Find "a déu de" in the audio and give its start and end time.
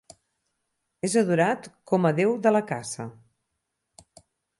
2.11-2.53